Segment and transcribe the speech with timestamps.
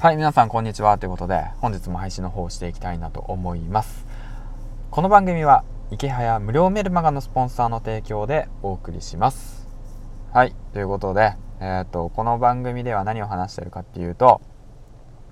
[0.00, 4.06] はい、皆さんこんにちはということで、本日も配信の方をしていきたいなと思います。
[4.92, 9.66] この番組は、池早無料メルマガのスポンサーの提供でお送りします。
[10.32, 14.40] はい、ということで、えっ、と、この番組では何を話してるかっていうと、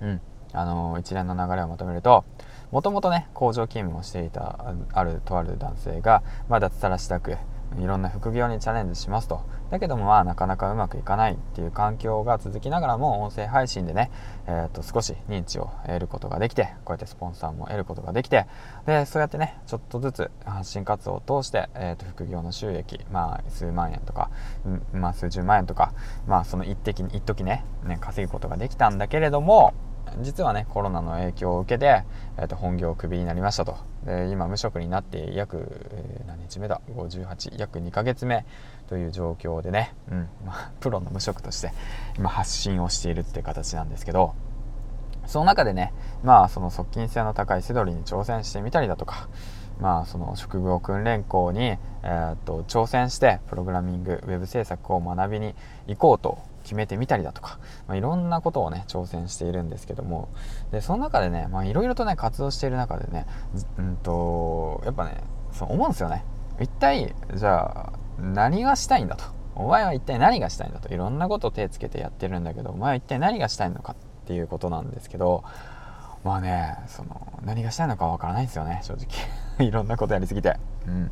[0.01, 0.21] うん、
[0.51, 2.25] あのー、一連の流れをまとめると、
[2.69, 7.37] もともとね、工場勤務をしていたあるとある男性が、まあ、脱サラしたく、
[7.79, 9.41] いろんな副業にチャレンジしますと。
[9.69, 14.11] だけどもまあなかなかうまくいかないっていう環境が続きながらも音声配信でね、
[14.47, 18.45] えー、と少し認知を得ることができてこうやってスポンサーも得ることができて
[18.85, 24.31] でそうやってねちょっとずつ発信活動を通して、えー、と副業の収益まあ数万円とか、
[24.93, 25.93] まあ、数十万円とか
[26.27, 29.73] まあその一時一時ねね稼ぐことができたんだけれども
[30.21, 32.03] 実はねコロナの影響を受けて、
[32.37, 33.77] えー、と本業をクビになりましたと。
[34.05, 35.57] で今無職になって約、
[35.91, 38.45] えー、何日目だ？58約2ヶ月目
[38.87, 41.71] という状況でね、うんまあ、 プロの無職として
[42.17, 44.33] 今発信をしているっていう形なんですけど
[45.25, 45.93] その中でね
[46.23, 49.27] まあその側近性の高いセドリに挑戦してみたりだとか
[49.79, 55.53] まあその職業訓練校に、えー、っと挑戦してプログラミングウェブ制作を学びに
[55.87, 60.27] 行こうと決めてみたりだとか、まあ、いろんなことをね挑戦しているんですけども。
[60.71, 63.25] でその中でねまあいろいろとね活動している中でね
[63.77, 65.23] うんとやっぱね
[65.53, 66.25] そう思うんですよね。
[66.59, 69.23] 一体じゃあ何がしたいんだと。
[69.55, 70.93] お前は一体何がしたいんだと。
[70.93, 75.45] いろんなことを手つけてやってるんだけどお前は一体何がしたいのかっていうことなんですけど
[76.25, 79.07] まあねその何がしたいのかわからないんですよね正直。
[79.65, 80.59] いろんなことやりすぎて。
[80.85, 81.11] うん。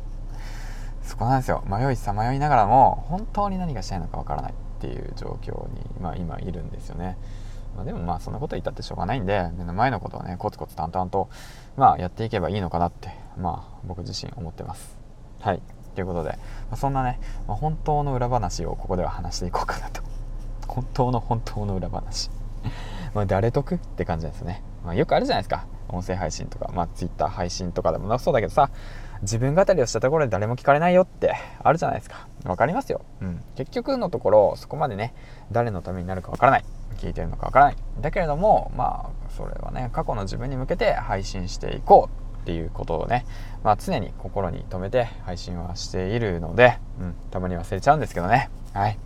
[1.02, 1.62] そこなんですよ。
[1.66, 4.54] 迷いさまよいながらも本当に何がしたいのかわからない。
[4.76, 7.16] っていう状況に、まあ、今いるんですよね。
[7.76, 11.28] まあ、でもまあそんなこと言ったってしょうがないんで目の前のことはねコツコツ淡々と、
[11.76, 14.96] まあ、やっていけばいいのかなってまあ僕自身思ってます。
[15.40, 15.60] はい
[15.94, 16.36] ということで、ま
[16.72, 20.02] あ、そんなね、まあ、本当の裏話をここでは話していこうかなと
[20.66, 22.30] 本当の本当の裏話
[23.14, 25.66] まあ誰得って感じですね、まあ、よくあるじゃないですか。
[25.88, 28.18] 音声配信とか、まあ、Twitter 配信とかでも。
[28.18, 28.70] そうだけどさ
[29.22, 32.28] 自分語りをしたところで誰も聞かれないよってあるじゃないですか。
[32.44, 35.14] 分かりますよ、うん、結局のところそこまでね
[35.50, 36.64] 誰のためになるか分からない。
[36.98, 37.76] 聞いてるのか分からない。
[38.00, 43.26] だけれどもまあそれはね過去の自分に向けて配信していこうっていうことをね、
[43.64, 48.50] まあ、常に心に留めて配信はしているので、うん、たまに忘れちゃうんですけどね。
[48.72, 48.98] はい。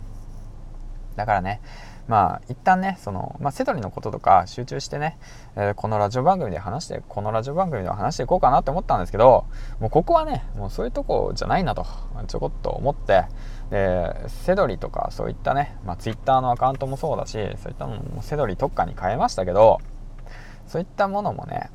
[1.15, 1.59] だからね
[2.07, 5.17] まあ一旦ねその、まあ、セドリのこととか集中してね、
[5.55, 9.45] えー、このラジオ番組で話してこのラジオ番組では話していこうかなって思ったんですけど
[9.79, 11.85] もうここはねもうそういうとこじゃないなと
[12.27, 13.25] ちょこっと思って
[13.69, 19.79] でセドリとかそういったね、まあ、Twitter のアカウントもそうだしそういったのもセドリ特化に変えましたけど
[20.67, 21.69] そういったものもね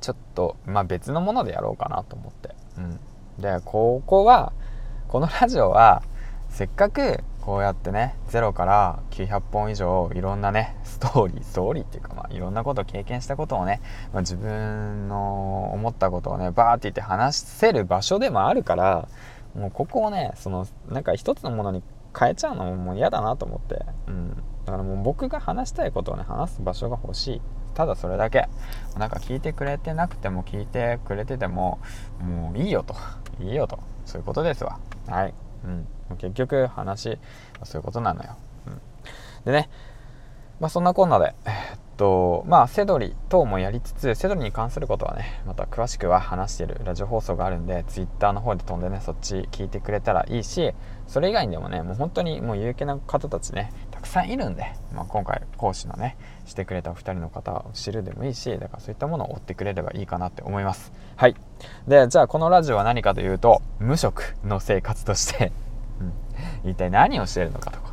[0.00, 3.00] ちょっと、まあ、別のものでやろうかなと思って、うん、
[3.40, 4.52] でここは
[5.08, 6.02] このラジオは
[6.48, 13.80] せっかくこうやってね0から900本以上いろんなねストーリーストーリーっていうかまあいろんなことを経験したことをね、
[14.12, 19.08] まあ、自分の思ったことをねバーって言って話せる場所でもあるから
[19.54, 21.82] もうここをねそのなんか一つのものに
[22.14, 27.42] 変えちゃうのももう嫌だなと思って、うん、だからもう僕が話したいことをね話す場所が欲しい。
[27.72, 28.46] ただそれだけ。
[28.98, 31.78] なんか聞いてくれてなくても聞いてくれてても
[32.20, 32.94] もういいよと。
[33.40, 33.78] いいよと。
[34.04, 34.78] そういうことですわ。
[35.06, 35.34] はい。
[35.64, 35.88] うん。
[36.16, 37.18] 結局話
[37.64, 38.36] そういうことなのよ、
[38.66, 38.80] うん、
[39.44, 39.68] でね
[40.60, 50.72] まあそんなこんなでえ、っとまあセドリ等もやりつつセドリに関することはねまた詳しくは話しているラジオ放送があるんで Twitter の方で飛んでねそっち聞いてくれたらいいし
[51.06, 54.64] それ以外にでもねもう本当にもう有形な方たちねたくさんいるんで、
[54.94, 60.92] まあ、今回講師のねしてくれたお二人の方を知るでもいいしだからそういったものを追ってくれればいいかなって思います。
[61.16, 61.34] はい。
[61.88, 65.50] でじゃあこのラジオは何かというと無職の生活として、
[66.64, 67.92] 一体何をしているのかとか。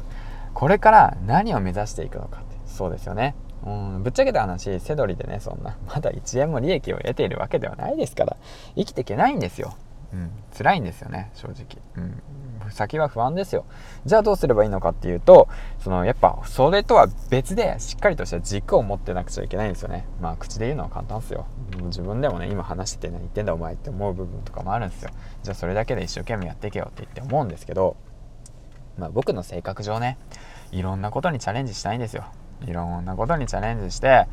[0.53, 2.56] これから何を目指していくのかって。
[2.66, 3.36] そうですよね。
[3.66, 8.38] うんぶっちゃけた話セドリでねそんなまだ1円も利益を得ているわけではないですから
[8.76, 9.76] 生きていけないんですよ、
[10.14, 11.66] うん、辛いんですよね正直、
[11.98, 13.66] うん、先は不安ですよ。
[14.06, 15.47] じゃあどうすればいいのかっていうと
[15.80, 20.06] そのやっぱそれとは別でしっかりとした軸を持ってなくちゃいけないんですよね。
[20.22, 21.47] まあ口で言うのは簡単ですよ。
[21.85, 25.09] 自分でもね今話してて何言ってんだお前って思う部分とかもあるんですよ。
[25.41, 27.97] じゃあそれだけで一生懸命やっていけよって言って思うんですけど
[28.97, 30.18] まあ僕の性格上ね
[30.72, 32.26] いろんなことにチャレンジしたいんですよ。
[32.66, 34.28] いろんなことにチャレンジして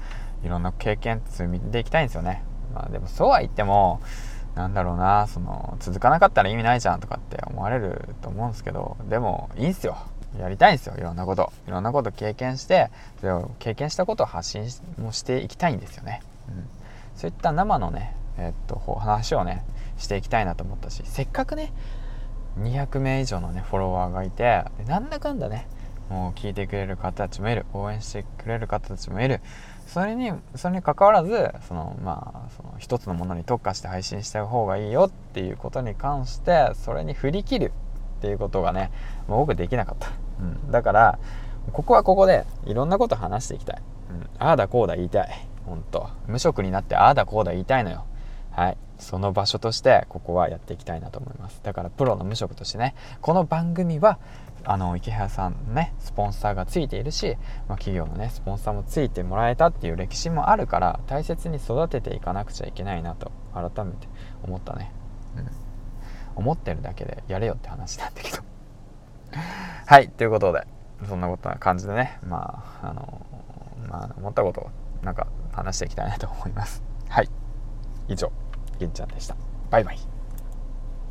[0.44, 2.42] いろんな経験積んでいきたいんですよね。
[2.74, 4.00] まあでもそうは言っても
[4.54, 9.96] なんだろうなその続かなかったら意味ないじゃんとかって思われると思うんですけどでもいいんすよ。
[10.38, 11.52] やりたいんですよいろんなこと。
[11.68, 14.66] いろんなこと経験してそれを経験したことを発信
[14.98, 16.64] もしていきたいんですよね、うん、
[17.16, 19.62] そういった生のねえー、っと話をね
[19.98, 21.72] していきたいなと思ったしせっかくね
[22.58, 25.66] 200名以上のねフォロワーがいてなんだかんだね
[26.08, 29.40] もう聞いてくれる方たちもいる応援してくれる方たちもいる。
[29.86, 37.72] それにそれに関わらずそのまあその一つのものに特化して配信した方がいいよっていうことに関してそれに振り切る
[38.18, 38.90] っていうことがね
[39.28, 41.18] もう僕できなかった、うん、だから
[41.72, 45.48] ここはここでいろんなこと話していきたい、うん、ああだこうだ言いたい。
[45.66, 48.04] 本当無職になってああだこうだ言いたいのよ。
[48.52, 48.76] はい。
[48.98, 51.60] その場所としてここはやっていきたいなと思います。
[51.62, 54.18] だからプロの無職としてねこの番組は
[54.64, 57.36] あの池原さんのねスポンサーがついているし、
[57.68, 64.06] まあ、企業のねスポンサーもついてもらえたっていう歴史もあるから大切に育てていかなくちゃいけないなと改めて
[64.44, 64.92] 思ったね、
[65.36, 65.50] うん、
[66.36, 68.38] 思ってるだけでやれよって話なんだけど。
[69.86, 70.08] はい。
[70.10, 70.64] ということで
[71.08, 73.26] そんなことな感じでねまああの
[73.88, 74.70] まあ思ったことを
[75.02, 76.82] なんか話していきたいなと思います。
[77.08, 77.28] はい。
[78.08, 78.41] 以上。
[78.82, 79.36] げんちゃんでした。
[79.70, 80.11] バイバイ。